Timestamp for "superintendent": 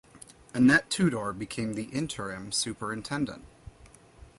2.51-3.45